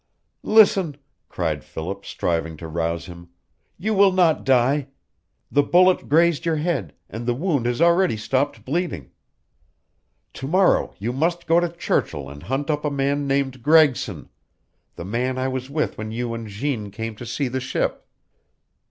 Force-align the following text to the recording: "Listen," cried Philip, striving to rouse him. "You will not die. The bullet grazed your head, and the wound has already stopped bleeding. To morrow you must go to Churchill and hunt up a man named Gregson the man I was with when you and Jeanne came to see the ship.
"Listen," 0.41 0.97
cried 1.29 1.63
Philip, 1.63 2.07
striving 2.07 2.57
to 2.57 2.67
rouse 2.67 3.05
him. 3.05 3.29
"You 3.77 3.93
will 3.93 4.11
not 4.11 4.43
die. 4.43 4.87
The 5.51 5.61
bullet 5.61 6.09
grazed 6.09 6.43
your 6.43 6.55
head, 6.55 6.95
and 7.07 7.27
the 7.27 7.35
wound 7.35 7.67
has 7.67 7.81
already 7.83 8.17
stopped 8.17 8.65
bleeding. 8.65 9.11
To 10.33 10.47
morrow 10.47 10.95
you 10.97 11.13
must 11.13 11.45
go 11.45 11.59
to 11.59 11.69
Churchill 11.69 12.29
and 12.31 12.41
hunt 12.41 12.71
up 12.71 12.83
a 12.83 12.89
man 12.89 13.27
named 13.27 13.61
Gregson 13.61 14.29
the 14.95 15.05
man 15.05 15.37
I 15.37 15.47
was 15.47 15.69
with 15.69 15.99
when 15.99 16.09
you 16.09 16.33
and 16.33 16.47
Jeanne 16.47 16.89
came 16.89 17.15
to 17.17 17.25
see 17.27 17.47
the 17.47 17.59
ship. 17.61 18.07